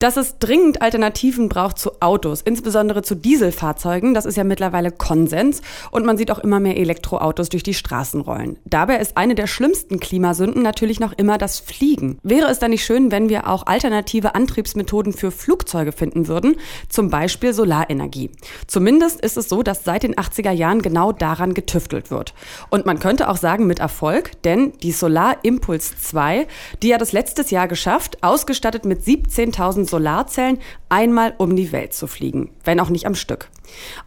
Dass 0.00 0.16
es 0.16 0.38
dringend 0.38 0.80
Alternativen 0.80 1.50
braucht 1.50 1.78
zu 1.78 2.00
Autos, 2.00 2.40
insbesondere 2.40 3.02
zu 3.02 3.14
Dieselfahrzeugen, 3.14 4.14
das 4.14 4.24
ist 4.24 4.38
ja 4.38 4.44
mittlerweile 4.44 4.90
Konsens 4.90 5.60
und 5.90 6.06
man 6.06 6.16
sieht 6.16 6.30
auch 6.30 6.38
immer 6.38 6.58
mehr 6.58 6.78
Elektroautos 6.78 7.50
durch 7.50 7.62
die 7.62 7.74
Straßen 7.74 8.22
rollen. 8.22 8.56
Dabei 8.64 8.96
ist 8.96 9.18
eine 9.18 9.34
der 9.34 9.46
schlimmsten 9.46 10.00
Klimasünden 10.00 10.62
natürlich 10.62 11.00
noch 11.00 11.12
immer 11.12 11.36
das 11.36 11.58
Fliegen. 11.58 12.16
Wäre 12.22 12.48
es 12.48 12.58
da 12.58 12.68
nicht 12.68 12.82
schön, 12.82 13.12
wenn 13.12 13.28
wir 13.28 13.46
auch 13.46 13.66
alternative 13.66 14.34
Antriebsmethoden 14.34 15.12
für 15.12 15.30
Flugzeuge 15.30 15.92
finden 15.92 16.28
würden, 16.28 16.56
zum 16.88 17.10
Beispiel 17.10 17.52
Solarenergie? 17.52 18.30
Zumindest 18.68 19.20
ist 19.20 19.36
es 19.36 19.50
so, 19.50 19.62
dass 19.62 19.84
seit 19.84 20.02
den 20.02 20.14
80er 20.14 20.52
Jahren 20.52 20.80
genau 20.80 21.12
daran 21.12 21.52
getüftelt 21.52 22.10
wird. 22.10 22.32
Und 22.70 22.86
man 22.86 23.00
könnte 23.00 23.28
auch 23.28 23.36
sagen 23.36 23.66
mit 23.66 23.80
Erfolg, 23.80 24.40
denn 24.44 24.72
die 24.82 24.92
Solar 24.92 25.36
Impulse 25.42 25.92
2, 26.00 26.46
die 26.82 26.94
hat 26.94 27.02
es 27.02 27.12
letztes 27.12 27.50
Jahr 27.50 27.68
geschafft, 27.68 28.16
ausgestattet 28.22 28.86
mit 28.86 29.02
17.000 29.02 29.89
Solarzellen 29.90 30.58
einmal 30.88 31.34
um 31.38 31.56
die 31.56 31.72
Welt 31.72 31.92
zu 31.92 32.06
fliegen, 32.06 32.50
wenn 32.64 32.80
auch 32.80 32.90
nicht 32.90 33.06
am 33.06 33.14
Stück. 33.14 33.48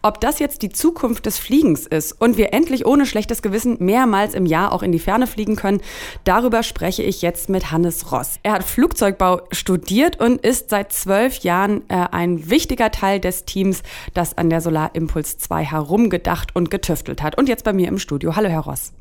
Ob 0.02 0.20
das 0.20 0.38
jetzt 0.38 0.62
die 0.62 0.68
Zukunft 0.68 1.26
des 1.26 1.38
Fliegens 1.38 1.86
ist 1.86 2.12
und 2.12 2.36
wir 2.36 2.52
endlich 2.52 2.86
ohne 2.86 3.06
schlechtes 3.06 3.42
Gewissen 3.42 3.76
mehrmals 3.80 4.34
im 4.34 4.46
Jahr 4.46 4.72
auch 4.72 4.82
in 4.82 4.92
die 4.92 4.98
Ferne 4.98 5.26
fliegen 5.26 5.56
können, 5.56 5.80
darüber 6.24 6.62
spreche 6.62 7.02
ich 7.02 7.22
jetzt 7.22 7.48
mit 7.48 7.70
Hannes 7.70 8.12
Ross. 8.12 8.38
Er 8.42 8.52
hat 8.52 8.64
Flugzeugbau 8.64 9.42
studiert 9.52 10.20
und 10.20 10.44
ist 10.44 10.70
seit 10.70 10.92
zwölf 10.92 11.38
Jahren 11.38 11.82
äh, 11.88 12.06
ein 12.10 12.50
wichtiger 12.50 12.90
Teil 12.90 13.20
des 13.20 13.44
Teams, 13.44 13.82
das 14.12 14.36
an 14.36 14.50
der 14.50 14.60
Solar 14.60 14.94
Impulse 14.94 15.38
2 15.38 15.64
herumgedacht 15.64 16.54
und 16.54 16.70
getüftelt 16.70 17.22
hat. 17.22 17.38
Und 17.38 17.48
jetzt 17.48 17.64
bei 17.64 17.72
mir 17.72 17.88
im 17.88 17.98
Studio. 17.98 18.36
Hallo, 18.36 18.48
Herr 18.48 18.60
Ross. 18.60 18.92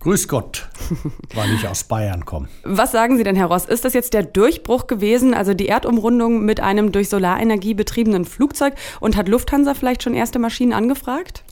Grüß 0.00 0.28
Gott, 0.28 0.68
weil 1.34 1.52
ich 1.54 1.66
aus 1.66 1.84
Bayern 1.84 2.24
komme. 2.24 2.48
Was 2.64 2.92
sagen 2.92 3.16
Sie 3.16 3.24
denn, 3.24 3.34
Herr 3.34 3.46
Ross? 3.46 3.64
Ist 3.64 3.84
das 3.84 3.92
jetzt 3.92 4.14
der 4.14 4.22
Durchbruch 4.22 4.86
gewesen, 4.86 5.34
also 5.34 5.52
die 5.52 5.68
Erdumrundung 5.68 6.44
mit 6.44 6.60
einem 6.60 6.92
durch 6.92 7.08
Solarenergie 7.08 7.74
betriebenen 7.74 8.24
Flugzeug? 8.24 8.74
Und 9.00 9.16
hat 9.16 9.28
Lufthansa 9.28 9.74
vielleicht 9.74 10.02
schon 10.02 10.14
erste 10.14 10.38
Maschinen 10.38 10.72
angefragt? 10.72 11.42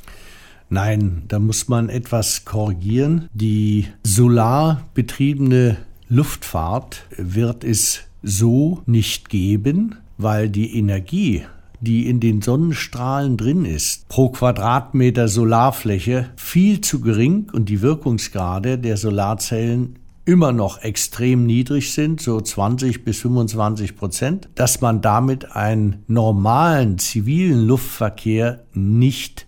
Nein, 0.68 1.24
da 1.28 1.38
muss 1.38 1.68
man 1.68 1.88
etwas 1.88 2.44
korrigieren. 2.44 3.28
Die 3.32 3.88
solarbetriebene 4.02 5.78
Luftfahrt 6.08 7.06
wird 7.16 7.64
es 7.64 8.02
so 8.22 8.82
nicht 8.86 9.28
geben, 9.28 9.96
weil 10.16 10.48
die 10.48 10.78
Energie 10.78 11.44
die 11.84 12.08
in 12.08 12.20
den 12.20 12.42
Sonnenstrahlen 12.42 13.36
drin 13.36 13.64
ist, 13.64 14.08
pro 14.08 14.30
Quadratmeter 14.30 15.28
Solarfläche 15.28 16.30
viel 16.36 16.80
zu 16.80 17.00
gering 17.00 17.50
und 17.52 17.68
die 17.68 17.82
Wirkungsgrade 17.82 18.78
der 18.78 18.96
Solarzellen 18.96 19.98
immer 20.24 20.52
noch 20.52 20.82
extrem 20.82 21.44
niedrig 21.44 21.92
sind, 21.92 22.20
so 22.20 22.40
20 22.40 23.04
bis 23.04 23.20
25 23.20 23.96
Prozent, 23.96 24.48
dass 24.54 24.80
man 24.80 25.02
damit 25.02 25.54
einen 25.54 26.02
normalen 26.06 26.98
zivilen 26.98 27.66
Luftverkehr 27.66 28.64
nicht 28.72 29.46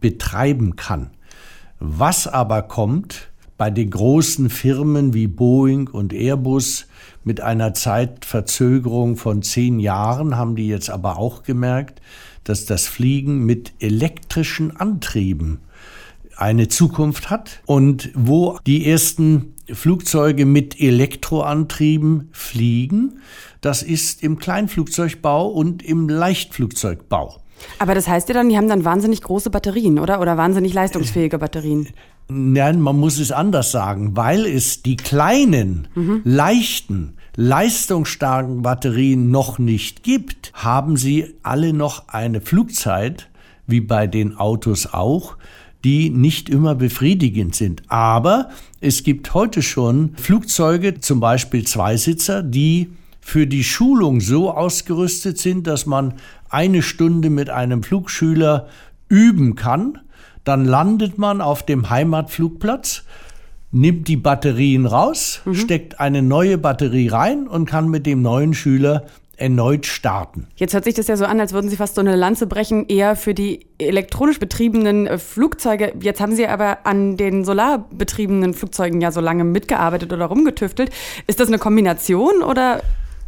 betreiben 0.00 0.76
kann. 0.76 1.10
Was 1.80 2.26
aber 2.26 2.62
kommt 2.62 3.30
bei 3.56 3.70
den 3.70 3.90
großen 3.90 4.50
Firmen 4.50 5.14
wie 5.14 5.26
Boeing 5.26 5.88
und 5.88 6.12
Airbus, 6.12 6.87
mit 7.28 7.42
einer 7.42 7.74
Zeitverzögerung 7.74 9.18
von 9.18 9.42
zehn 9.42 9.80
Jahren 9.80 10.38
haben 10.38 10.56
die 10.56 10.66
jetzt 10.66 10.88
aber 10.88 11.18
auch 11.18 11.42
gemerkt, 11.42 12.00
dass 12.42 12.64
das 12.64 12.88
Fliegen 12.88 13.44
mit 13.44 13.74
elektrischen 13.80 14.74
Antrieben 14.74 15.60
eine 16.38 16.68
Zukunft 16.68 17.28
hat 17.28 17.60
und 17.66 18.10
wo 18.14 18.58
die 18.66 18.90
ersten 18.90 19.54
Flugzeuge 19.70 20.46
mit 20.46 20.80
Elektroantrieben 20.80 22.30
fliegen, 22.32 23.20
das 23.60 23.82
ist 23.82 24.22
im 24.22 24.38
Kleinflugzeugbau 24.38 25.48
und 25.48 25.82
im 25.82 26.08
Leichtflugzeugbau. 26.08 27.42
Aber 27.78 27.94
das 27.94 28.08
heißt 28.08 28.28
ja 28.28 28.34
dann, 28.34 28.48
die 28.48 28.56
haben 28.56 28.68
dann 28.68 28.86
wahnsinnig 28.86 29.20
große 29.20 29.50
Batterien, 29.50 29.98
oder? 29.98 30.22
Oder 30.22 30.38
wahnsinnig 30.38 30.72
leistungsfähige 30.72 31.38
Batterien? 31.38 31.88
Nein, 32.28 32.80
man 32.80 32.98
muss 32.98 33.18
es 33.18 33.32
anders 33.32 33.70
sagen, 33.70 34.16
weil 34.16 34.46
es 34.46 34.82
die 34.82 34.96
kleinen, 34.96 35.88
mhm. 35.94 36.22
leichten, 36.24 37.17
leistungsstarken 37.40 38.62
Batterien 38.62 39.30
noch 39.30 39.60
nicht 39.60 40.02
gibt, 40.02 40.52
haben 40.54 40.96
sie 40.96 41.36
alle 41.44 41.72
noch 41.72 42.08
eine 42.08 42.40
Flugzeit, 42.40 43.28
wie 43.68 43.80
bei 43.80 44.08
den 44.08 44.36
Autos 44.36 44.92
auch, 44.92 45.36
die 45.84 46.10
nicht 46.10 46.48
immer 46.48 46.74
befriedigend 46.74 47.54
sind. 47.54 47.84
Aber 47.86 48.48
es 48.80 49.04
gibt 49.04 49.34
heute 49.34 49.62
schon 49.62 50.16
Flugzeuge, 50.16 50.98
zum 50.98 51.20
Beispiel 51.20 51.64
Zweisitzer, 51.64 52.42
die 52.42 52.90
für 53.20 53.46
die 53.46 53.62
Schulung 53.62 54.20
so 54.20 54.50
ausgerüstet 54.50 55.38
sind, 55.38 55.68
dass 55.68 55.86
man 55.86 56.14
eine 56.50 56.82
Stunde 56.82 57.30
mit 57.30 57.50
einem 57.50 57.84
Flugschüler 57.84 58.66
üben 59.08 59.54
kann 59.54 60.00
dann 60.48 60.64
landet 60.64 61.18
man 61.18 61.42
auf 61.42 61.62
dem 61.66 61.90
Heimatflugplatz, 61.90 63.04
nimmt 63.70 64.08
die 64.08 64.16
Batterien 64.16 64.86
raus, 64.86 65.40
mhm. 65.44 65.54
steckt 65.54 66.00
eine 66.00 66.22
neue 66.22 66.58
Batterie 66.58 67.08
rein 67.08 67.46
und 67.46 67.66
kann 67.66 67.88
mit 67.88 68.06
dem 68.06 68.22
neuen 68.22 68.54
Schüler 68.54 69.06
erneut 69.36 69.86
starten. 69.86 70.48
Jetzt 70.56 70.74
hört 70.74 70.84
sich 70.84 70.94
das 70.94 71.06
ja 71.06 71.16
so 71.16 71.24
an, 71.24 71.38
als 71.38 71.52
würden 71.52 71.70
Sie 71.70 71.76
fast 71.76 71.94
so 71.94 72.00
eine 72.00 72.16
Lanze 72.16 72.48
brechen, 72.48 72.86
eher 72.88 73.14
für 73.14 73.34
die 73.34 73.66
elektronisch 73.78 74.40
betriebenen 74.40 75.06
äh, 75.06 75.18
Flugzeuge. 75.18 75.92
Jetzt 76.00 76.20
haben 76.20 76.34
Sie 76.34 76.46
aber 76.48 76.86
an 76.86 77.16
den 77.16 77.44
solarbetriebenen 77.44 78.52
Flugzeugen 78.54 79.00
ja 79.00 79.12
so 79.12 79.20
lange 79.20 79.44
mitgearbeitet 79.44 80.12
oder 80.12 80.26
rumgetüftelt. 80.26 80.90
Ist 81.28 81.38
das 81.38 81.48
eine 81.48 81.58
Kombination 81.58 82.42
oder? 82.42 82.82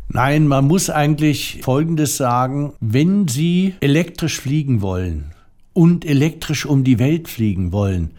Nein, 0.09 0.49
man 0.49 0.67
muss 0.67 0.91
eigentlich 0.91 1.61
Folgendes 1.63 2.17
sagen. 2.17 2.73
Wenn 2.81 3.29
Sie 3.29 3.75
elektrisch 3.81 4.41
fliegen 4.41 4.83
wollen, 4.83 5.33
und 5.73 6.05
elektrisch 6.05 6.67
um 6.67 6.85
die 6.85 6.99
Welt 6.99 7.29
fliegen 7.29 7.73
wollen, 7.73 8.11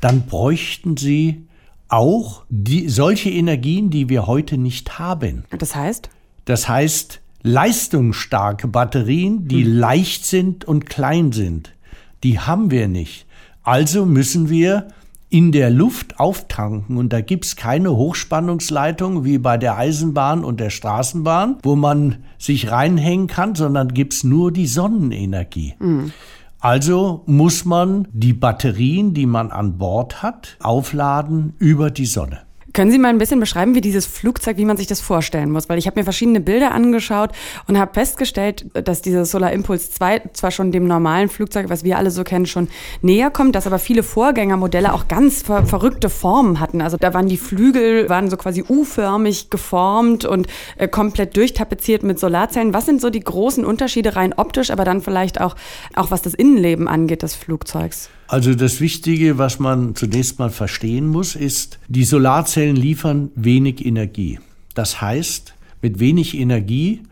dann 0.00 0.26
bräuchten 0.26 0.96
sie 0.96 1.46
auch 1.90 2.44
die, 2.48 2.88
solche 2.88 3.30
Energien, 3.30 3.90
die 3.90 4.08
wir 4.08 4.26
heute 4.26 4.56
nicht 4.56 4.98
haben. 4.98 5.44
Das 5.58 5.74
heißt? 5.74 6.10
Das 6.44 6.68
heißt 6.68 7.20
leistungsstarke 7.42 8.68
Batterien, 8.68 9.48
die 9.48 9.64
hm. 9.64 9.78
leicht 9.78 10.26
sind 10.26 10.64
und 10.64 10.86
klein 10.86 11.32
sind. 11.32 11.74
Die 12.22 12.38
haben 12.38 12.70
wir 12.70 12.88
nicht. 12.88 13.26
Also 13.62 14.06
müssen 14.06 14.50
wir 14.50 14.88
in 15.30 15.52
der 15.52 15.70
Luft 15.70 16.18
auftanken 16.18 16.96
und 16.96 17.12
da 17.12 17.20
gibt's 17.20 17.54
keine 17.54 17.96
Hochspannungsleitung 17.96 19.24
wie 19.24 19.38
bei 19.38 19.56
der 19.56 19.78
Eisenbahn 19.78 20.44
und 20.44 20.58
der 20.58 20.70
Straßenbahn, 20.70 21.58
wo 21.62 21.76
man 21.76 22.24
sich 22.36 22.70
reinhängen 22.70 23.28
kann, 23.28 23.54
sondern 23.54 23.94
gibt's 23.94 24.24
nur 24.24 24.50
die 24.50 24.66
Sonnenenergie. 24.66 25.74
Mhm. 25.78 26.12
Also 26.60 27.22
muss 27.26 27.64
man 27.64 28.06
die 28.12 28.34
Batterien, 28.34 29.14
die 29.14 29.24
man 29.24 29.50
an 29.50 29.78
Bord 29.78 30.22
hat, 30.22 30.58
aufladen 30.60 31.54
über 31.58 31.90
die 31.90 32.04
Sonne. 32.04 32.42
Können 32.72 32.92
Sie 32.92 32.98
mal 32.98 33.08
ein 33.08 33.18
bisschen 33.18 33.40
beschreiben, 33.40 33.74
wie 33.74 33.80
dieses 33.80 34.06
Flugzeug, 34.06 34.56
wie 34.56 34.64
man 34.64 34.76
sich 34.76 34.86
das 34.86 35.00
vorstellen 35.00 35.50
muss? 35.50 35.68
Weil 35.68 35.78
ich 35.78 35.86
habe 35.86 35.98
mir 35.98 36.04
verschiedene 36.04 36.40
Bilder 36.40 36.72
angeschaut 36.72 37.30
und 37.66 37.78
habe 37.78 37.94
festgestellt, 37.94 38.66
dass 38.74 39.02
dieses 39.02 39.30
Solar 39.30 39.52
Impulse 39.52 39.90
2 39.90 40.22
zwar 40.34 40.50
schon 40.52 40.70
dem 40.70 40.86
normalen 40.86 41.28
Flugzeug, 41.28 41.68
was 41.68 41.82
wir 41.82 41.98
alle 41.98 42.10
so 42.10 42.22
kennen, 42.22 42.46
schon 42.46 42.68
näher 43.02 43.30
kommt, 43.30 43.56
dass 43.56 43.66
aber 43.66 43.80
viele 43.80 44.02
Vorgängermodelle 44.02 44.92
auch 44.92 45.08
ganz 45.08 45.42
ver 45.42 45.66
verrückte 45.66 46.08
Formen 46.08 46.60
hatten. 46.60 46.80
Also 46.80 46.96
da 46.96 47.12
waren 47.12 47.26
die 47.26 47.38
Flügel, 47.38 48.08
waren 48.08 48.30
so 48.30 48.36
quasi 48.36 48.64
U-förmig 48.68 49.50
geformt 49.50 50.24
und 50.24 50.46
äh, 50.76 50.86
komplett 50.86 51.36
durchtapeziert 51.36 52.02
mit 52.02 52.20
Solarzellen. 52.20 52.72
Was 52.72 52.86
sind 52.86 53.00
so 53.00 53.10
die 53.10 53.20
großen 53.20 53.64
Unterschiede 53.64 54.14
rein 54.14 54.32
optisch, 54.32 54.70
aber 54.70 54.84
dann 54.84 55.00
vielleicht 55.00 55.40
auch, 55.40 55.56
auch 55.94 56.10
was 56.10 56.22
das 56.22 56.34
Innenleben 56.34 56.86
angeht 56.86 57.22
des 57.22 57.34
Flugzeugs? 57.34 58.10
Also 58.30 58.54
das 58.54 58.80
Wichtige, 58.80 59.38
was 59.38 59.58
man 59.58 59.96
zunächst 59.96 60.38
mal 60.38 60.50
verstehen 60.50 61.08
muss, 61.08 61.34
ist, 61.34 61.80
die 61.88 62.04
Solarzellen 62.04 62.76
liefern 62.76 63.32
wenig 63.34 63.84
Energie. 63.84 64.38
Das 64.74 65.00
heißt, 65.00 65.54
mit 65.82 65.98
wenig 65.98 66.38
Energie, 66.38 67.02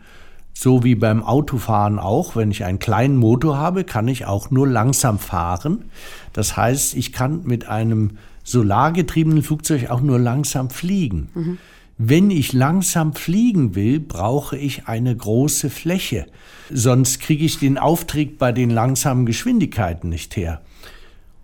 so 0.53 0.85
wie 0.85 0.95
beim 0.95 1.21
Autofahren 1.21 1.99
auch, 1.99 2.37
wenn 2.37 2.51
ich 2.51 2.63
einen 2.63 2.79
kleinen 2.79 3.17
Motor 3.17 3.57
habe, 3.57 3.83
kann 3.83 4.07
ich 4.07 4.27
auch 4.27 4.49
nur 4.49 4.65
langsam 4.65 5.19
fahren. 5.19 5.83
Das 6.31 6.55
heißt, 6.55 6.95
ich 6.95 7.11
kann 7.11 7.43
mit 7.43 7.67
einem 7.67 8.11
solargetriebenen 8.45 9.43
Flugzeug 9.43 9.89
auch 9.89 9.99
nur 9.99 10.19
langsam 10.19 10.69
fliegen. 10.69 11.27
Mhm. 11.35 11.57
Wenn 11.97 12.31
ich 12.31 12.53
langsam 12.53 13.11
fliegen 13.11 13.75
will, 13.75 13.99
brauche 13.99 14.57
ich 14.57 14.87
eine 14.87 15.13
große 15.13 15.69
Fläche. 15.69 16.27
Sonst 16.71 17.19
kriege 17.19 17.43
ich 17.43 17.59
den 17.59 17.77
Auftrieb 17.77 18.37
bei 18.37 18.53
den 18.53 18.69
langsamen 18.69 19.25
Geschwindigkeiten 19.25 20.07
nicht 20.07 20.37
her. 20.37 20.61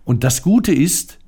Und 0.06 0.24
das 0.24 0.40
Gute 0.40 0.72
ist, 0.72 1.18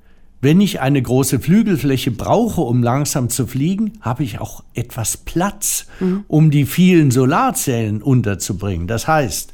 wenn 0.41 0.61
ich 0.61 0.79
eine 0.79 1.01
große 1.01 1.39
Flügelfläche 1.39 2.11
brauche, 2.11 2.61
um 2.61 2.81
langsam 2.81 3.29
zu 3.29 3.45
fliegen, 3.45 3.99
habe 3.99 4.23
ich 4.23 4.39
auch 4.39 4.63
etwas 4.73 5.17
Platz, 5.17 5.85
mhm. 5.99 6.23
um 6.27 6.49
die 6.49 6.65
vielen 6.65 7.11
Solarzellen 7.11 8.01
unterzubringen. 8.01 8.87
Das 8.87 9.05
heißt, 9.05 9.53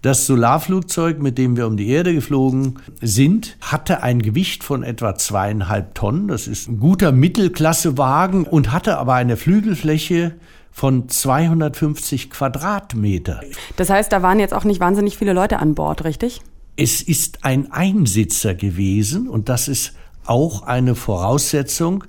Das 0.00 0.26
Solarflugzeug, 0.26 1.20
mit 1.20 1.38
dem 1.38 1.56
wir 1.56 1.66
um 1.66 1.76
die 1.76 1.88
Erde 1.88 2.14
geflogen 2.14 2.78
sind, 3.00 3.56
hatte 3.60 4.04
ein 4.04 4.22
Gewicht 4.22 4.62
von 4.62 4.84
etwa 4.84 5.16
zweieinhalb 5.16 5.96
Tonnen. 5.96 6.28
Das 6.28 6.46
ist 6.46 6.68
ein 6.68 6.78
guter 6.78 7.10
Mittelklassewagen 7.10 8.44
und 8.44 8.70
hatte 8.70 8.96
aber 8.98 9.14
eine 9.14 9.36
Flügelfläche 9.36 10.34
von 10.70 11.08
250 11.08 12.30
Quadratmeter. 12.30 13.40
Das 13.74 13.90
heißt, 13.90 14.12
da 14.12 14.22
waren 14.22 14.38
jetzt 14.38 14.54
auch 14.54 14.62
nicht 14.62 14.78
wahnsinnig 14.78 15.18
viele 15.18 15.32
Leute 15.32 15.58
an 15.58 15.74
Bord, 15.74 16.04
richtig? 16.04 16.42
Es 16.80 17.02
ist 17.02 17.44
ein 17.44 17.72
Einsitzer 17.72 18.54
gewesen 18.54 19.26
und 19.26 19.48
das 19.48 19.66
ist 19.66 19.94
auch 20.24 20.62
eine 20.62 20.94
Voraussetzung. 20.94 22.04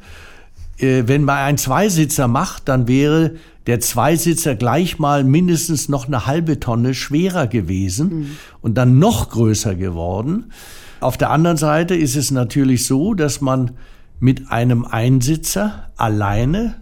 Äh, 0.78 1.06
wenn 1.08 1.24
man 1.24 1.38
einen 1.38 1.58
Zweisitzer 1.58 2.28
macht, 2.28 2.70
dann 2.70 2.88
wäre 2.88 3.34
der 3.66 3.80
Zweisitzer 3.80 4.54
gleich 4.54 5.00
mal 5.00 5.24
mindestens 5.24 5.90
noch 5.90 6.06
eine 6.06 6.28
halbe 6.28 6.60
Tonne 6.60 6.94
schwerer 6.94 7.48
gewesen 7.48 8.10
mhm. 8.10 8.38
und 8.62 8.76
dann 8.78 9.00
noch 9.00 9.32
größer 9.32 9.74
geworden. 9.74 10.52
Auf 11.00 11.18
der 11.18 11.32
anderen 11.32 11.58
Seite 11.58 11.96
ist 11.96 12.16
es 12.16 12.30
natürlich 12.30 12.86
so, 12.86 13.16
dass 13.16 13.42
man 13.42 13.72
mit 14.20 14.52
einem 14.52 14.86
Einsitzer 14.86 15.90
alleine 15.98 16.76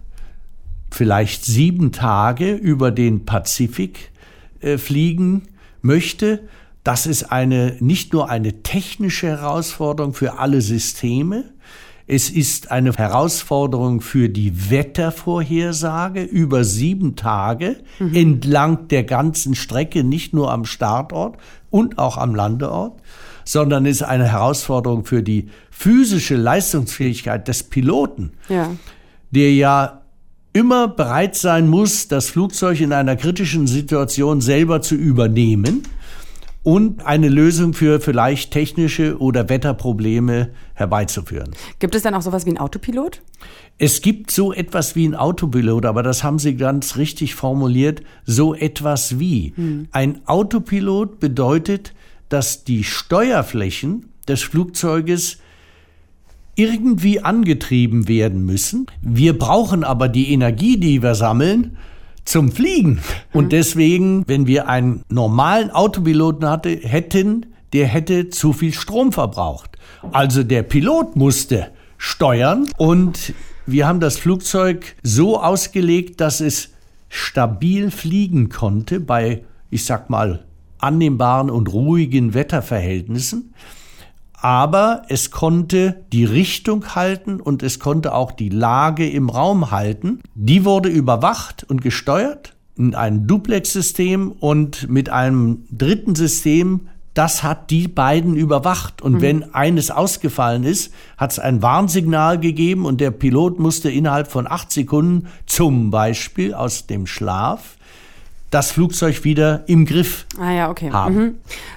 vielleicht 0.90 1.46
sieben 1.46 1.90
Tage 1.92 2.52
über 2.52 2.90
den 2.90 3.24
Pazifik 3.24 4.10
äh, 4.60 4.76
fliegen 4.76 5.44
möchte. 5.80 6.40
Das 6.88 7.04
ist 7.04 7.24
eine, 7.24 7.76
nicht 7.80 8.14
nur 8.14 8.30
eine 8.30 8.62
technische 8.62 9.26
Herausforderung 9.26 10.14
für 10.14 10.38
alle 10.38 10.62
Systeme, 10.62 11.44
es 12.06 12.30
ist 12.30 12.70
eine 12.70 12.94
Herausforderung 12.94 14.00
für 14.00 14.30
die 14.30 14.70
Wettervorhersage 14.70 16.22
über 16.22 16.64
sieben 16.64 17.14
Tage 17.14 17.76
mhm. 17.98 18.14
entlang 18.14 18.88
der 18.88 19.04
ganzen 19.04 19.54
Strecke, 19.54 20.02
nicht 20.02 20.32
nur 20.32 20.50
am 20.50 20.64
Startort 20.64 21.36
und 21.68 21.98
auch 21.98 22.16
am 22.16 22.34
Landeort, 22.34 23.02
sondern 23.44 23.84
ist 23.84 24.02
eine 24.02 24.32
Herausforderung 24.32 25.04
für 25.04 25.22
die 25.22 25.50
physische 25.70 26.36
Leistungsfähigkeit 26.36 27.48
des 27.48 27.64
Piloten, 27.64 28.32
ja. 28.48 28.70
der 29.30 29.52
ja 29.52 30.00
immer 30.54 30.88
bereit 30.88 31.36
sein 31.36 31.68
muss, 31.68 32.08
das 32.08 32.30
Flugzeug 32.30 32.80
in 32.80 32.94
einer 32.94 33.16
kritischen 33.16 33.66
Situation 33.66 34.40
selber 34.40 34.80
zu 34.80 34.94
übernehmen 34.94 35.82
und 36.62 37.06
eine 37.06 37.28
Lösung 37.28 37.72
für 37.72 38.00
vielleicht 38.00 38.52
technische 38.52 39.18
oder 39.18 39.48
Wetterprobleme 39.48 40.50
herbeizuführen. 40.74 41.50
Gibt 41.78 41.94
es 41.94 42.02
dann 42.02 42.14
auch 42.14 42.22
sowas 42.22 42.46
wie 42.46 42.50
ein 42.50 42.58
Autopilot? 42.58 43.22
Es 43.78 44.02
gibt 44.02 44.30
so 44.30 44.52
etwas 44.52 44.96
wie 44.96 45.06
ein 45.06 45.14
Autopilot, 45.14 45.86
aber 45.86 46.02
das 46.02 46.24
haben 46.24 46.38
Sie 46.38 46.56
ganz 46.56 46.96
richtig 46.96 47.34
formuliert, 47.36 48.02
so 48.24 48.54
etwas 48.54 49.18
wie. 49.18 49.52
Hm. 49.54 49.88
Ein 49.92 50.20
Autopilot 50.26 51.20
bedeutet, 51.20 51.94
dass 52.28 52.64
die 52.64 52.84
Steuerflächen 52.84 54.06
des 54.26 54.42
Flugzeuges 54.42 55.38
irgendwie 56.56 57.20
angetrieben 57.20 58.08
werden 58.08 58.44
müssen. 58.44 58.86
Wir 59.00 59.38
brauchen 59.38 59.84
aber 59.84 60.08
die 60.08 60.32
Energie, 60.32 60.76
die 60.76 61.02
wir 61.02 61.14
sammeln, 61.14 61.76
zum 62.28 62.52
Fliegen. 62.52 63.00
Und 63.32 63.46
mhm. 63.46 63.50
deswegen, 63.50 64.24
wenn 64.26 64.46
wir 64.46 64.68
einen 64.68 65.02
normalen 65.08 65.70
Autopiloten 65.70 66.48
hatte, 66.48 66.70
hätten, 66.70 67.46
der 67.72 67.86
hätte 67.86 68.28
zu 68.28 68.52
viel 68.52 68.74
Strom 68.74 69.12
verbraucht. 69.12 69.78
Also 70.12 70.42
der 70.42 70.62
Pilot 70.62 71.16
musste 71.16 71.68
steuern 71.96 72.68
und 72.76 73.32
wir 73.66 73.86
haben 73.86 74.00
das 74.00 74.18
Flugzeug 74.18 74.94
so 75.02 75.40
ausgelegt, 75.40 76.20
dass 76.20 76.40
es 76.40 76.70
stabil 77.08 77.90
fliegen 77.90 78.48
konnte 78.48 79.00
bei, 79.00 79.44
ich 79.70 79.84
sag 79.84 80.08
mal, 80.10 80.44
annehmbaren 80.78 81.50
und 81.50 81.72
ruhigen 81.72 82.34
Wetterverhältnissen 82.34 83.54
aber 84.40 85.02
es 85.08 85.30
konnte 85.30 86.04
die 86.12 86.24
Richtung 86.24 86.94
halten 86.94 87.40
und 87.40 87.62
es 87.62 87.80
konnte 87.80 88.14
auch 88.14 88.32
die 88.32 88.48
Lage 88.48 89.08
im 89.08 89.30
Raum 89.30 89.70
halten. 89.70 90.20
Die 90.34 90.64
wurde 90.64 90.88
überwacht 90.88 91.64
und 91.68 91.82
gesteuert 91.82 92.54
in 92.76 92.94
einem 92.94 93.26
Duplex-System 93.26 94.30
und 94.30 94.88
mit 94.88 95.10
einem 95.10 95.64
dritten 95.72 96.14
System, 96.14 96.88
das 97.12 97.42
hat 97.42 97.70
die 97.70 97.88
beiden 97.88 98.36
überwacht. 98.36 99.02
Und 99.02 99.14
mhm. 99.14 99.20
wenn 99.20 99.54
eines 99.54 99.90
ausgefallen 99.90 100.62
ist, 100.62 100.94
hat 101.16 101.32
es 101.32 101.40
ein 101.40 101.60
Warnsignal 101.60 102.38
gegeben 102.38 102.86
und 102.86 103.00
der 103.00 103.10
Pilot 103.10 103.58
musste 103.58 103.90
innerhalb 103.90 104.30
von 104.30 104.46
acht 104.46 104.70
Sekunden 104.70 105.26
zum 105.46 105.90
Beispiel 105.90 106.54
aus 106.54 106.86
dem 106.86 107.08
Schlaf 107.08 107.77
das 108.50 108.70
Flugzeug 108.70 109.24
wieder 109.24 109.64
im 109.66 109.84
Griff 109.84 110.26
ah, 110.40 110.50
ja, 110.50 110.70
okay. 110.70 110.90
haben. 110.90 111.14
Mhm. 111.14 111.34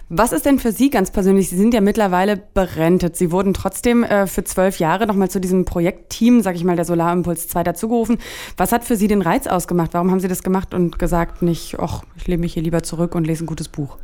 Was 0.10 0.32
ist 0.32 0.46
denn 0.46 0.60
für 0.60 0.72
Sie 0.72 0.90
ganz 0.90 1.12
persönlich? 1.12 1.50
Sie 1.50 1.58
sind 1.58 1.74
ja 1.74 1.82
mittlerweile 1.82 2.38
berentet. 2.38 3.16
Sie 3.16 3.32
wurden 3.32 3.54
trotzdem 3.54 4.04
äh, 4.04 4.28
für 4.28 4.44
zwölf 4.44 4.80
Jahre 4.80 5.08
nochmal 5.08 5.30
zu 5.30 5.40
diesem 5.40 5.66
Projektteam, 5.66 6.42
sag 6.42 6.56
ich 6.56 6.64
mal, 6.64 6.76
der 6.76 6.86
Solarimpuls 6.86 7.48
2 7.48 7.64
dazugerufen. 7.64 8.18
Was 8.58 8.72
hat 8.72 8.84
für 8.84 8.96
Sie 8.96 9.08
den 9.08 9.22
Reiz 9.22 9.48
ausgemacht? 9.48 9.94
Warum 9.94 10.12
haben 10.12 10.20
Sie 10.20 10.28
das 10.28 10.44
gemacht 10.44 10.74
und 10.74 11.00
gesagt, 11.00 11.42
nicht, 11.42 11.78
ach, 11.80 12.04
ich 12.16 12.28
lehne 12.28 12.42
mich 12.42 12.54
hier 12.54 12.64
lieber 12.64 12.84
zurück 12.84 13.16
und 13.16 13.26
lese 13.26 13.44
ein 13.44 13.48
gutes 13.48 13.68
Buch? 13.68 13.98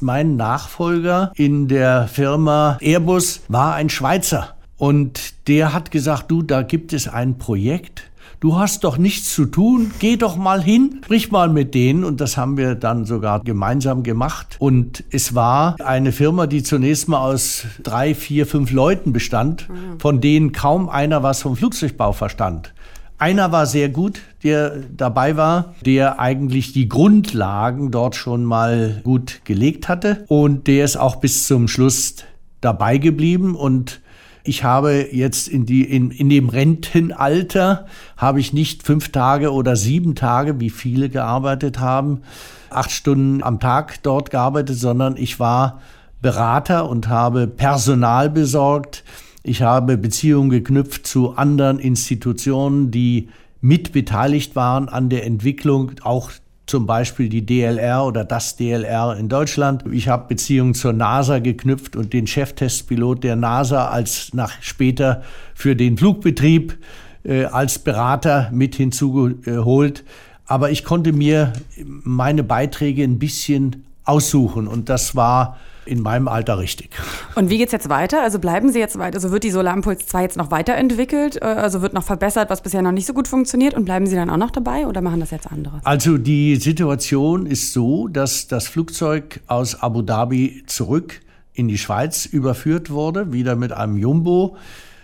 Mein 0.00 0.36
Nachfolger 0.36 1.32
in 1.36 1.68
der 1.68 2.08
Firma 2.08 2.78
Airbus 2.80 3.42
war 3.48 3.74
ein 3.74 3.88
Schweizer. 3.88 4.54
Und 4.76 5.48
der 5.48 5.72
hat 5.72 5.90
gesagt, 5.90 6.30
du, 6.30 6.42
da 6.42 6.62
gibt 6.62 6.92
es 6.92 7.06
ein 7.08 7.38
Projekt, 7.38 8.10
du 8.44 8.58
hast 8.58 8.84
doch 8.84 8.98
nichts 8.98 9.34
zu 9.34 9.46
tun, 9.46 9.90
geh 10.00 10.18
doch 10.18 10.36
mal 10.36 10.62
hin, 10.62 11.00
sprich 11.02 11.32
mal 11.32 11.48
mit 11.48 11.74
denen. 11.74 12.04
Und 12.04 12.20
das 12.20 12.36
haben 12.36 12.58
wir 12.58 12.74
dann 12.74 13.06
sogar 13.06 13.40
gemeinsam 13.40 14.02
gemacht. 14.02 14.56
Und 14.58 15.02
es 15.10 15.34
war 15.34 15.76
eine 15.82 16.12
Firma, 16.12 16.46
die 16.46 16.62
zunächst 16.62 17.08
mal 17.08 17.20
aus 17.20 17.64
drei, 17.82 18.14
vier, 18.14 18.46
fünf 18.46 18.70
Leuten 18.70 19.14
bestand, 19.14 19.70
mhm. 19.70 19.98
von 19.98 20.20
denen 20.20 20.52
kaum 20.52 20.90
einer 20.90 21.22
was 21.22 21.40
vom 21.40 21.56
Flugzeugbau 21.56 22.12
verstand. 22.12 22.74
Einer 23.16 23.50
war 23.50 23.64
sehr 23.64 23.88
gut, 23.88 24.20
der 24.42 24.76
dabei 24.94 25.38
war, 25.38 25.74
der 25.86 26.20
eigentlich 26.20 26.74
die 26.74 26.86
Grundlagen 26.86 27.90
dort 27.90 28.14
schon 28.14 28.44
mal 28.44 29.00
gut 29.04 29.40
gelegt 29.44 29.88
hatte 29.88 30.26
und 30.28 30.66
der 30.66 30.84
ist 30.84 30.98
auch 30.98 31.16
bis 31.16 31.46
zum 31.46 31.66
Schluss 31.66 32.16
dabei 32.60 32.98
geblieben 32.98 33.54
und 33.54 34.02
ich 34.44 34.62
habe 34.62 35.08
jetzt 35.10 35.48
in, 35.48 35.64
die, 35.64 35.82
in, 35.84 36.10
in 36.10 36.28
dem 36.28 36.50
Rentenalter, 36.50 37.86
habe 38.18 38.40
ich 38.40 38.52
nicht 38.52 38.82
fünf 38.82 39.10
Tage 39.10 39.52
oder 39.52 39.74
sieben 39.74 40.14
Tage, 40.14 40.60
wie 40.60 40.68
viele 40.68 41.08
gearbeitet 41.08 41.80
haben, 41.80 42.20
acht 42.68 42.90
Stunden 42.90 43.42
am 43.42 43.58
Tag 43.58 44.02
dort 44.02 44.30
gearbeitet, 44.30 44.76
sondern 44.76 45.16
ich 45.16 45.40
war 45.40 45.80
Berater 46.20 46.88
und 46.88 47.08
habe 47.08 47.46
Personal 47.46 48.28
besorgt. 48.28 49.02
Ich 49.42 49.62
habe 49.62 49.96
Beziehungen 49.96 50.50
geknüpft 50.50 51.06
zu 51.06 51.36
anderen 51.36 51.78
Institutionen, 51.78 52.90
die 52.90 53.28
mitbeteiligt 53.62 54.56
waren 54.56 54.90
an 54.90 55.08
der 55.08 55.24
Entwicklung 55.24 55.92
auch 56.02 56.30
zum 56.66 56.86
Beispiel 56.86 57.28
die 57.28 57.44
DLR 57.44 58.04
oder 58.04 58.24
das 58.24 58.56
DLR 58.56 59.16
in 59.18 59.28
Deutschland. 59.28 59.84
Ich 59.92 60.08
habe 60.08 60.28
Beziehungen 60.28 60.74
zur 60.74 60.92
NASA 60.92 61.38
geknüpft 61.38 61.94
und 61.96 62.12
den 62.12 62.26
Cheftestpilot 62.26 63.22
der 63.22 63.36
NASA 63.36 63.88
als 63.88 64.32
nach 64.32 64.52
später 64.60 65.22
für 65.54 65.76
den 65.76 65.98
Flugbetrieb 65.98 66.78
äh, 67.24 67.44
als 67.44 67.78
Berater 67.78 68.50
mit 68.52 68.76
hinzugeholt. 68.76 70.04
Aber 70.46 70.70
ich 70.70 70.84
konnte 70.84 71.12
mir 71.12 71.52
meine 71.84 72.42
Beiträge 72.42 73.02
ein 73.02 73.18
bisschen 73.18 73.84
aussuchen 74.04 74.66
und 74.66 74.88
das 74.88 75.16
war 75.16 75.58
in 75.86 76.02
meinem 76.02 76.28
Alter 76.28 76.58
richtig. 76.58 76.90
Und 77.34 77.50
wie 77.50 77.58
geht 77.58 77.68
es 77.68 77.72
jetzt 77.72 77.88
weiter? 77.88 78.22
Also 78.22 78.38
bleiben 78.38 78.70
Sie 78.72 78.78
jetzt 78.78 78.98
weiter? 78.98 79.16
Also 79.16 79.30
wird 79.30 79.44
die 79.44 79.50
Solarimpuls 79.50 80.06
2 80.06 80.22
jetzt 80.22 80.36
noch 80.36 80.50
weiterentwickelt? 80.50 81.40
Äh, 81.40 81.44
also 81.44 81.82
wird 81.82 81.94
noch 81.94 82.04
verbessert, 82.04 82.50
was 82.50 82.62
bisher 82.62 82.82
noch 82.82 82.92
nicht 82.92 83.06
so 83.06 83.14
gut 83.14 83.28
funktioniert? 83.28 83.74
Und 83.74 83.84
bleiben 83.84 84.06
Sie 84.06 84.16
dann 84.16 84.30
auch 84.30 84.36
noch 84.36 84.50
dabei 84.50 84.86
oder 84.86 85.00
machen 85.00 85.20
das 85.20 85.30
jetzt 85.30 85.50
andere? 85.50 85.80
Also 85.84 86.18
die 86.18 86.56
Situation 86.56 87.46
ist 87.46 87.72
so, 87.72 88.08
dass 88.08 88.48
das 88.48 88.68
Flugzeug 88.68 89.40
aus 89.46 89.80
Abu 89.80 90.02
Dhabi 90.02 90.64
zurück 90.66 91.20
in 91.52 91.68
die 91.68 91.78
Schweiz 91.78 92.26
überführt 92.26 92.90
wurde, 92.90 93.32
wieder 93.32 93.56
mit 93.56 93.72
einem 93.72 93.96
Jumbo 93.96 94.56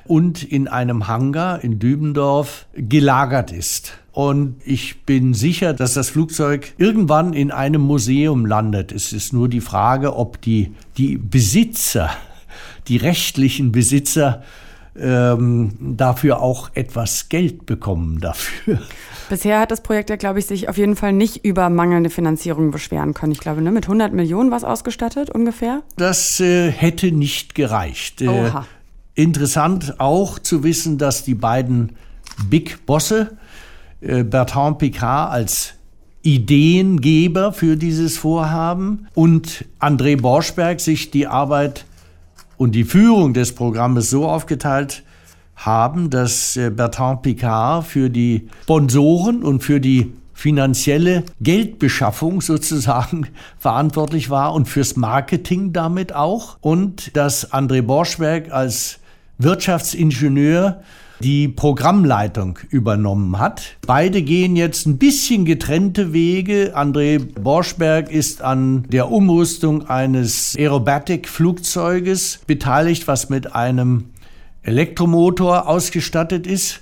und 0.04 0.42
in 0.42 0.66
einem 0.66 1.06
Hangar 1.06 1.62
in 1.62 1.78
Dübendorf 1.78 2.66
gelagert 2.74 3.52
ist. 3.52 3.99
Und 4.12 4.56
ich 4.64 5.02
bin 5.04 5.34
sicher, 5.34 5.72
dass 5.72 5.94
das 5.94 6.10
Flugzeug 6.10 6.74
irgendwann 6.78 7.32
in 7.32 7.50
einem 7.50 7.82
Museum 7.82 8.44
landet. 8.44 8.92
Es 8.92 9.12
ist 9.12 9.32
nur 9.32 9.48
die 9.48 9.60
Frage, 9.60 10.16
ob 10.16 10.40
die, 10.40 10.72
die 10.96 11.16
Besitzer, 11.16 12.10
die 12.88 12.96
rechtlichen 12.96 13.70
Besitzer, 13.70 14.42
ähm, 14.98 15.76
dafür 15.96 16.40
auch 16.40 16.70
etwas 16.74 17.28
Geld 17.28 17.66
bekommen 17.66 18.20
dafür. 18.20 18.80
Bisher 19.28 19.60
hat 19.60 19.70
das 19.70 19.82
Projekt 19.82 20.10
ja, 20.10 20.16
glaube 20.16 20.40
ich, 20.40 20.46
sich 20.46 20.68
auf 20.68 20.76
jeden 20.76 20.96
Fall 20.96 21.12
nicht 21.12 21.44
über 21.44 21.70
mangelnde 21.70 22.10
Finanzierung 22.10 22.72
beschweren 22.72 23.14
können. 23.14 23.32
Ich 23.32 23.38
glaube, 23.38 23.62
ne, 23.62 23.70
mit 23.70 23.84
100 23.84 24.12
Millionen 24.12 24.50
war 24.50 24.58
es 24.58 24.64
ausgestattet 24.64 25.30
ungefähr. 25.30 25.82
Das 25.96 26.40
äh, 26.40 26.70
hätte 26.70 27.12
nicht 27.12 27.54
gereicht. 27.54 28.20
Äh, 28.20 28.50
interessant 29.14 30.00
auch 30.00 30.38
zu 30.38 30.64
wissen, 30.64 30.98
dass 30.98 31.22
die 31.22 31.36
beiden 31.36 31.92
Big 32.48 32.84
Bosse, 32.86 33.36
Bertrand 34.00 34.78
Picard 34.78 35.32
als 35.32 35.74
Ideengeber 36.22 37.52
für 37.52 37.76
dieses 37.76 38.18
Vorhaben 38.18 39.06
und 39.14 39.64
André 39.78 40.20
Borschberg 40.20 40.80
sich 40.80 41.10
die 41.10 41.26
Arbeit 41.26 41.86
und 42.56 42.74
die 42.74 42.84
Führung 42.84 43.32
des 43.32 43.54
Programmes 43.54 44.10
so 44.10 44.26
aufgeteilt 44.28 45.02
haben, 45.56 46.10
dass 46.10 46.56
äh, 46.56 46.70
Bertrand 46.70 47.22
Picard 47.22 47.86
für 47.86 48.10
die 48.10 48.48
Sponsoren 48.64 49.42
und 49.42 49.62
für 49.62 49.80
die 49.80 50.12
finanzielle 50.34 51.24
Geldbeschaffung 51.40 52.40
sozusagen 52.42 53.28
verantwortlich 53.58 54.30
war 54.30 54.54
und 54.54 54.68
fürs 54.68 54.96
Marketing 54.96 55.72
damit 55.72 56.14
auch 56.14 56.58
und 56.60 57.16
dass 57.16 57.52
André 57.52 57.82
Borschberg 57.82 58.52
als 58.52 58.98
Wirtschaftsingenieur 59.38 60.82
die 61.22 61.48
Programmleitung 61.48 62.58
übernommen 62.70 63.38
hat. 63.38 63.76
Beide 63.86 64.22
gehen 64.22 64.56
jetzt 64.56 64.86
ein 64.86 64.98
bisschen 64.98 65.44
getrennte 65.44 66.12
Wege. 66.12 66.72
André 66.76 67.18
Borschberg 67.18 68.10
ist 68.10 68.42
an 68.42 68.84
der 68.88 69.10
Umrüstung 69.10 69.88
eines 69.88 70.56
Aerobatic-Flugzeuges 70.56 72.40
beteiligt, 72.46 73.06
was 73.06 73.28
mit 73.28 73.54
einem 73.54 74.06
Elektromotor 74.62 75.68
ausgestattet 75.68 76.46
ist. 76.46 76.80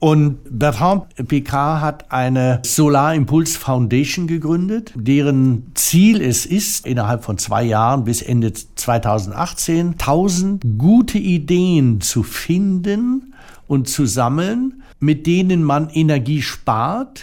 Und 0.00 0.36
Bertrand 0.50 1.04
Picard 1.28 1.80
hat 1.80 2.12
eine 2.12 2.60
Solar 2.62 3.14
Impulse 3.14 3.58
Foundation 3.58 4.26
gegründet, 4.26 4.92
deren 4.94 5.70
Ziel 5.74 6.20
es 6.20 6.44
ist, 6.44 6.86
innerhalb 6.86 7.24
von 7.24 7.38
zwei 7.38 7.64
Jahren 7.64 8.04
bis 8.04 8.20
Ende 8.20 8.52
2018 8.52 9.92
1000 9.92 10.62
gute 10.76 11.16
Ideen 11.16 12.02
zu 12.02 12.22
finden 12.22 13.33
und 13.66 13.88
zu 13.88 14.06
sammeln, 14.06 14.82
mit 15.00 15.26
denen 15.26 15.62
man 15.62 15.88
Energie 15.90 16.42
spart 16.42 17.22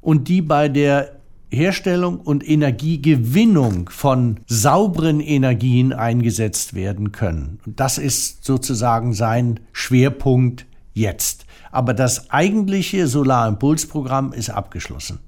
und 0.00 0.28
die 0.28 0.42
bei 0.42 0.68
der 0.68 1.18
Herstellung 1.50 2.20
und 2.20 2.46
Energiegewinnung 2.46 3.88
von 3.88 4.40
sauberen 4.46 5.20
Energien 5.20 5.92
eingesetzt 5.92 6.74
werden 6.74 7.12
können. 7.12 7.58
Und 7.64 7.80
das 7.80 7.96
ist 7.96 8.44
sozusagen 8.44 9.14
sein 9.14 9.60
Schwerpunkt 9.72 10.66
jetzt. 10.92 11.46
Aber 11.70 11.94
das 11.94 12.30
eigentliche 12.30 13.06
Solarimpulsprogramm 13.06 14.32
ist 14.32 14.50
abgeschlossen. 14.50 15.20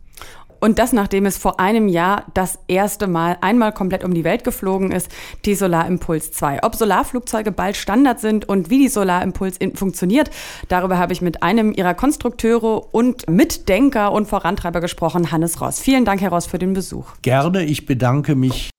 Und 0.61 0.79
das, 0.79 0.93
nachdem 0.93 1.26
es 1.26 1.38
vor 1.38 1.59
einem 1.59 1.88
Jahr 1.88 2.26
das 2.35 2.59
erste 2.69 3.07
Mal 3.07 3.38
einmal 3.40 3.73
komplett 3.73 4.05
um 4.05 4.14
die 4.14 4.25
Welt 4.25 4.45
geflogen 4.45 4.93
ist, 4.93 5.11
die 5.45 5.55
Solarimpuls 5.55 6.33
2. 6.33 6.62
Ob 6.62 6.75
Solarflugzeuge 6.75 7.50
bald 7.50 7.76
Standard 7.76 8.21
sind 8.21 8.49
und 8.49 8.71
wie 8.71 8.79
die 8.79 8.88
Solarimpuls 8.88 9.59
funktioniert, 9.75 10.31
darüber 10.69 10.99
habe 10.99 11.12
ich 11.12 11.23
mit 11.23 11.43
einem 11.43 11.73
ihrer 11.73 11.95
Konstrukteure 11.95 12.95
und 12.95 13.29
Mitdenker 13.29 14.12
und 14.12 14.26
Vorantreiber 14.26 14.81
gesprochen, 14.81 15.33
Hannes 15.33 15.61
Ross. 15.61 15.81
Vielen 15.81 16.05
Dank, 16.05 16.21
Herr 16.21 16.31
Ross, 16.31 16.47
für 16.47 16.59
den 16.59 16.75
Besuch. 16.75 17.07
Gerne, 17.23 17.64
ich 17.64 17.87
bedanke 17.87 18.35
mich. 18.35 18.71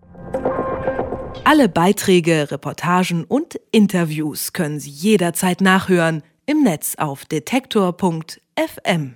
Alle 1.43 1.67
Beiträge, 1.67 2.51
Reportagen 2.51 3.23
und 3.23 3.59
Interviews 3.71 4.53
können 4.53 4.79
Sie 4.79 4.91
jederzeit 4.91 5.59
nachhören 5.61 6.21
im 6.45 6.63
Netz 6.63 6.95
auf 6.97 7.25
detektor.fm. 7.25 9.15